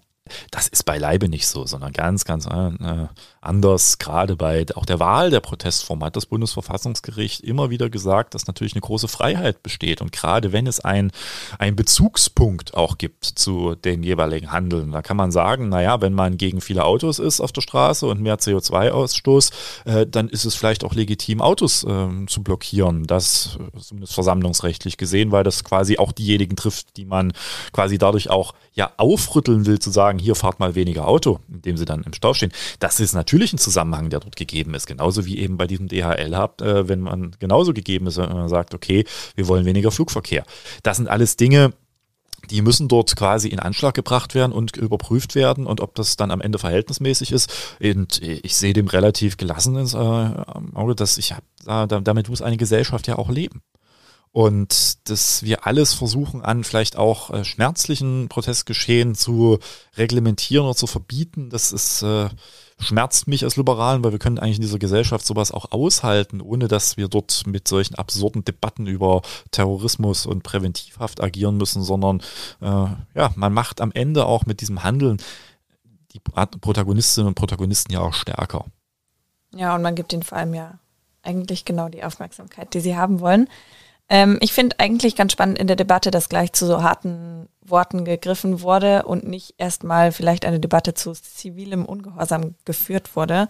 [0.51, 3.07] das ist beileibe nicht so, sondern ganz, ganz äh,
[3.41, 3.97] anders.
[3.97, 8.73] Gerade bei auch der Wahl der Protestform hat das Bundesverfassungsgericht immer wieder gesagt, dass natürlich
[8.73, 10.01] eine große Freiheit besteht.
[10.01, 11.11] Und gerade wenn es ein,
[11.57, 16.37] ein Bezugspunkt auch gibt zu dem jeweiligen Handeln, da kann man sagen, naja, wenn man
[16.37, 19.51] gegen viele Autos ist auf der Straße und mehr CO2-Ausstoß,
[19.85, 23.05] äh, dann ist es vielleicht auch legitim, Autos äh, zu blockieren.
[23.05, 27.33] Das zumindest versammlungsrechtlich gesehen, weil das quasi auch diejenigen trifft, die man
[27.71, 31.85] quasi dadurch auch ja aufrütteln will, zu sagen, hier fahrt mal weniger Auto, indem sie
[31.85, 32.51] dann im Stau stehen.
[32.79, 34.87] Das ist natürlich ein Zusammenhang, der dort gegeben ist.
[34.87, 38.73] Genauso wie eben bei diesem DHL-Hub, äh, wenn man genauso gegeben ist, wenn man sagt,
[38.73, 39.05] okay,
[39.35, 40.43] wir wollen weniger Flugverkehr.
[40.83, 41.73] Das sind alles Dinge,
[42.49, 46.31] die müssen dort quasi in Anschlag gebracht werden und überprüft werden und ob das dann
[46.31, 47.51] am Ende verhältnismäßig ist.
[47.81, 51.43] Und ich sehe dem relativ gelassen ins äh, Auge, dass ich hab,
[51.89, 53.61] damit muss eine Gesellschaft ja auch leben
[54.31, 59.59] und dass wir alles versuchen an vielleicht auch äh, schmerzlichen Protestgeschehen zu
[59.97, 62.29] reglementieren oder zu verbieten, das ist äh,
[62.79, 66.67] schmerzt mich als Liberalen, weil wir können eigentlich in dieser Gesellschaft sowas auch aushalten, ohne
[66.67, 72.21] dass wir dort mit solchen absurden Debatten über Terrorismus und Präventivhaft agieren müssen, sondern
[72.61, 72.65] äh,
[73.15, 75.17] ja, man macht am Ende auch mit diesem Handeln
[76.13, 78.65] die Protagonistinnen und Protagonisten ja auch stärker.
[79.53, 80.79] Ja, und man gibt ihnen vor allem ja
[81.21, 83.49] eigentlich genau die Aufmerksamkeit, die sie haben wollen.
[84.09, 88.05] Ähm, ich finde eigentlich ganz spannend in der Debatte, dass gleich zu so harten Worten
[88.05, 93.47] gegriffen wurde und nicht erstmal vielleicht eine Debatte zu zivilem Ungehorsam geführt wurde.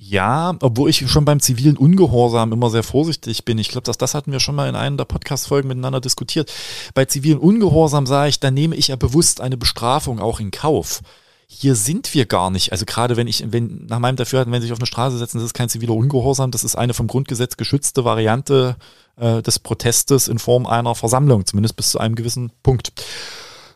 [0.00, 3.58] Ja, obwohl ich schon beim zivilen Ungehorsam immer sehr vorsichtig bin.
[3.58, 6.52] Ich glaube, dass das hatten wir schon mal in einer der Podcast-Folgen miteinander diskutiert.
[6.94, 11.02] Bei zivilen Ungehorsam sage ich, da nehme ich ja bewusst eine Bestrafung auch in Kauf
[11.50, 12.72] hier sind wir gar nicht.
[12.72, 15.38] Also gerade wenn ich, wenn nach meinem Dafürhalten, wenn sie sich auf eine Straße setzen,
[15.38, 18.76] das ist kein ziviler Ungehorsam, das ist eine vom Grundgesetz geschützte Variante
[19.16, 22.92] äh, des Protestes in Form einer Versammlung, zumindest bis zu einem gewissen Punkt.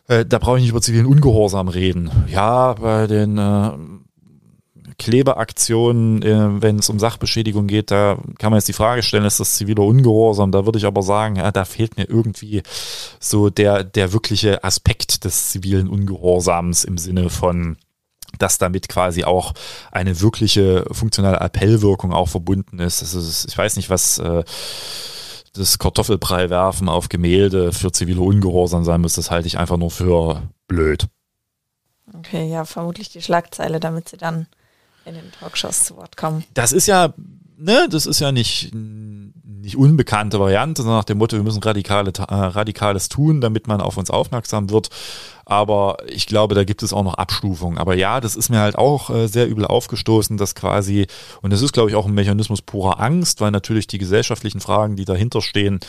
[0.07, 2.11] Äh, da brauche ich nicht über zivilen Ungehorsam reden.
[2.27, 3.71] Ja, bei den äh,
[4.97, 9.39] Klebeaktionen, äh, wenn es um Sachbeschädigung geht, da kann man jetzt die Frage stellen, ist
[9.39, 10.51] das ziviler Ungehorsam?
[10.51, 12.63] Da würde ich aber sagen, ja, da fehlt mir irgendwie
[13.19, 17.77] so der, der wirkliche Aspekt des zivilen Ungehorsams im Sinne von,
[18.39, 19.53] dass damit quasi auch
[19.91, 23.01] eine wirkliche funktionale Appellwirkung auch verbunden ist.
[23.01, 24.43] Das ist ich weiß nicht, was äh,
[25.53, 29.13] das Kartoffelbrei werfen auf Gemälde für zivile Ungehorsam sein muss.
[29.13, 31.07] Das halte ich einfach nur für blöd.
[32.17, 34.47] Okay, ja, vermutlich die Schlagzeile, damit sie dann
[35.05, 36.43] in den Talkshows zu Wort kommen.
[36.53, 37.13] Das ist ja,
[37.57, 42.11] ne, das ist ja nicht, nicht unbekannte Variante, sondern nach dem Motto, wir müssen radikale,
[42.17, 44.89] äh, Radikales tun, damit man auf uns aufmerksam wird.
[45.45, 47.77] Aber ich glaube, da gibt es auch noch Abstufungen.
[47.77, 51.07] Aber ja, das ist mir halt auch äh, sehr übel aufgestoßen, dass quasi,
[51.41, 54.95] und das ist, glaube ich, auch ein Mechanismus purer Angst, weil natürlich die gesellschaftlichen Fragen,
[54.95, 55.79] die dahinter stehen,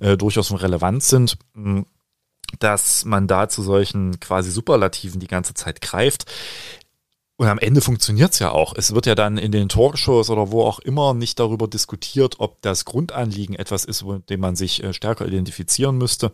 [0.00, 1.86] äh, durchaus relevant sind hm,
[2.58, 6.26] dass man da zu solchen quasi Superlativen die ganze Zeit greift.
[7.36, 8.74] Und am Ende funktioniert's ja auch.
[8.76, 12.62] Es wird ja dann in den Talkshows oder wo auch immer nicht darüber diskutiert, ob
[12.62, 16.32] das Grundanliegen etwas ist, mit dem man sich äh, stärker identifizieren müsste.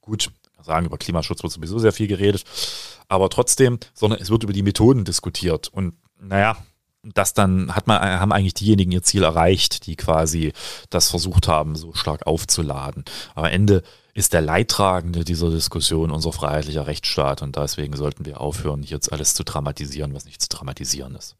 [0.00, 0.30] Gut,
[0.62, 2.44] sagen, über Klimaschutz wird sowieso sehr viel geredet,
[3.08, 5.68] aber trotzdem, sondern es wird über die Methoden diskutiert.
[5.68, 6.56] Und naja,
[7.14, 10.52] das dann hat man, haben eigentlich diejenigen ihr Ziel erreicht, die quasi
[10.90, 13.04] das versucht haben, so stark aufzuladen.
[13.34, 13.82] Am Ende
[14.14, 19.34] ist der Leidtragende dieser Diskussion unser freiheitlicher Rechtsstaat und deswegen sollten wir aufhören, jetzt alles
[19.34, 21.36] zu dramatisieren, was nicht zu dramatisieren ist.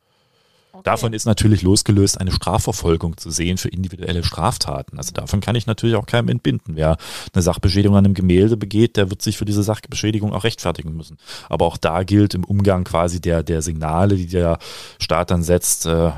[0.84, 4.98] Davon ist natürlich losgelöst eine Strafverfolgung zu sehen für individuelle Straftaten.
[4.98, 6.76] Also davon kann ich natürlich auch keinem entbinden.
[6.76, 6.96] Wer
[7.32, 11.18] eine Sachbeschädigung an einem Gemälde begeht, der wird sich für diese Sachbeschädigung auch rechtfertigen müssen.
[11.48, 14.58] Aber auch da gilt im Umgang quasi der, der Signale, die der
[14.98, 16.12] Staat dann setzt, äh,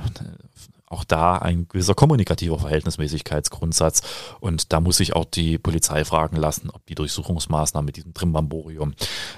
[0.90, 4.02] auch da ein gewisser kommunikativer Verhältnismäßigkeitsgrundsatz.
[4.40, 8.94] Und da muss sich auch die Polizei fragen lassen, ob die Durchsuchungsmaßnahme mit diesem Trimbamborium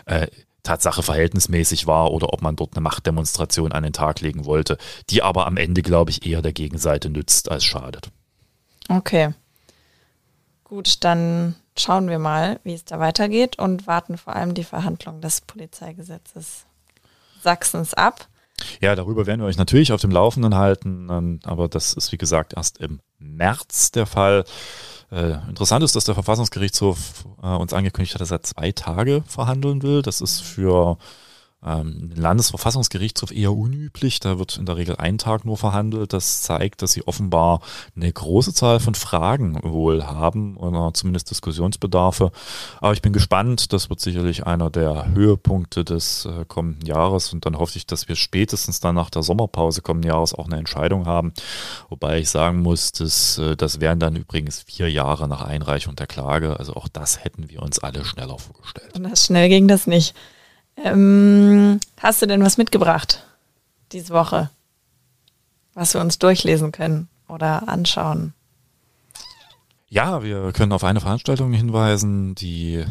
[0.07, 0.29] äh,
[0.63, 5.23] Tatsache verhältnismäßig war oder ob man dort eine Machtdemonstration an den Tag legen wollte, die
[5.23, 8.11] aber am Ende, glaube ich, eher der Gegenseite nützt als schadet.
[8.89, 9.35] Okay.
[10.65, 15.21] Gut, dann schauen wir mal, wie es da weitergeht und warten vor allem die Verhandlung
[15.21, 16.67] des Polizeigesetzes
[17.43, 18.29] Sachsens ab.
[18.81, 22.19] Ja, darüber werden wir euch natürlich auf dem Laufenden halten, ähm, aber das ist wie
[22.19, 24.45] gesagt erst im März der Fall.
[25.13, 29.83] Äh, interessant ist, dass der Verfassungsgerichtshof äh, uns angekündigt hat, dass er zwei Tage verhandeln
[29.83, 30.03] will.
[30.03, 30.99] Das ist für
[31.63, 34.19] Ähm, Landesverfassungsgerichtshof eher unüblich.
[34.19, 36.15] Da wird in der Regel ein Tag nur verhandelt.
[36.15, 37.61] Das zeigt, dass sie offenbar
[37.95, 42.33] eine große Zahl von Fragen wohl haben oder zumindest Diskussionsbedarfe.
[42.81, 43.75] Aber ich bin gespannt.
[43.75, 47.33] Das wird sicherlich einer der Höhepunkte des äh, kommenden Jahres.
[47.35, 50.57] Und dann hoffe ich, dass wir spätestens dann nach der Sommerpause kommenden Jahres auch eine
[50.57, 51.35] Entscheidung haben.
[51.91, 56.07] Wobei ich sagen muss, dass, äh, das wären dann übrigens vier Jahre nach Einreichung der
[56.07, 56.59] Klage.
[56.59, 58.95] Also auch das hätten wir uns alle schneller vorgestellt.
[58.95, 60.15] Und das schnell ging das nicht.
[60.83, 63.25] Ähm, hast du denn was mitgebracht
[63.93, 64.51] diese Woche,
[65.75, 68.33] was wir uns durchlesen können oder anschauen?
[69.89, 72.87] Ja, wir können auf eine Veranstaltung hinweisen, die äh,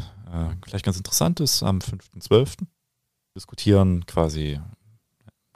[0.64, 2.58] vielleicht ganz interessant ist, am 5.12.
[3.36, 4.60] Diskutieren quasi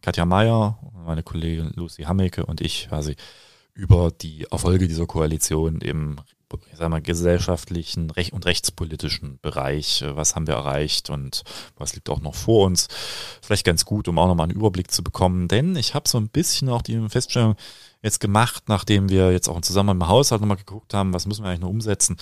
[0.01, 3.15] Katja Mayer, meine Kollegin Lucy Hammeke und ich quasi
[3.73, 6.19] über die Erfolge dieser Koalition im
[6.71, 10.03] ich sag mal, gesellschaftlichen und rechtspolitischen Bereich.
[10.07, 11.43] Was haben wir erreicht und
[11.77, 12.87] was liegt auch noch vor uns?
[13.41, 16.29] Vielleicht ganz gut, um auch nochmal einen Überblick zu bekommen, denn ich habe so ein
[16.29, 17.55] bisschen auch die Feststellung
[18.01, 21.49] jetzt gemacht, nachdem wir jetzt auch zusammen im Haushalt nochmal geguckt haben, was müssen wir
[21.49, 22.17] eigentlich noch umsetzen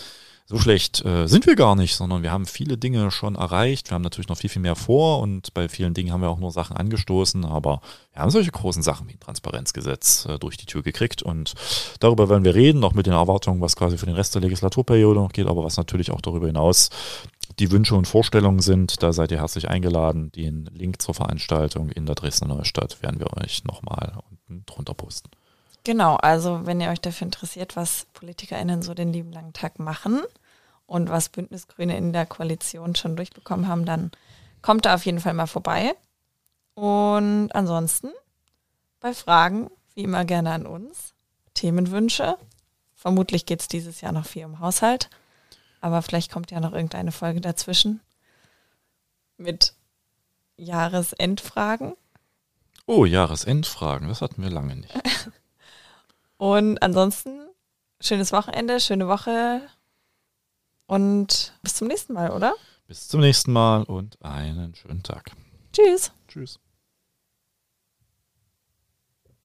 [0.46, 3.90] so schlecht äh, sind wir gar nicht, sondern wir haben viele Dinge schon erreicht.
[3.90, 6.40] Wir haben natürlich noch viel, viel mehr vor und bei vielen Dingen haben wir auch
[6.40, 7.82] nur Sachen angestoßen, aber
[8.14, 11.54] wir haben solche großen Sachen wie ein Transparenzgesetz äh, durch die Tür gekriegt und
[12.00, 15.20] darüber werden wir reden, auch mit den Erwartungen, was quasi für den Rest der Legislaturperiode
[15.20, 16.90] noch geht, aber was natürlich auch darüber hinaus
[17.60, 19.04] die Wünsche und Vorstellungen sind.
[19.04, 20.32] Da seid ihr herzlich eingeladen.
[20.32, 25.30] Den Link zur Veranstaltung in der Dresdner Neustadt werden wir euch nochmal unten drunter posten.
[25.84, 30.22] Genau, also wenn ihr euch dafür interessiert, was PolitikerInnen so den lieben langen Tag machen,
[30.92, 34.12] und was Bündnisgrüne in der Koalition schon durchbekommen haben, dann
[34.62, 35.96] kommt da auf jeden Fall mal vorbei.
[36.74, 38.10] Und ansonsten
[39.00, 41.14] bei Fragen, wie immer gerne an uns.
[41.54, 42.36] Themenwünsche.
[42.94, 45.10] Vermutlich geht es dieses Jahr noch viel um Haushalt.
[45.80, 48.02] Aber vielleicht kommt ja noch irgendeine Folge dazwischen
[49.38, 49.74] mit
[50.58, 51.94] Jahresendfragen.
[52.86, 54.94] Oh, Jahresendfragen, das hatten wir lange nicht.
[56.42, 57.40] Und ansonsten
[58.00, 59.62] schönes Wochenende, schöne Woche.
[60.88, 62.56] Und bis zum nächsten Mal, oder?
[62.88, 65.34] Bis zum nächsten Mal und einen schönen Tag.
[65.72, 66.12] Tschüss.
[66.28, 66.60] Tschüss.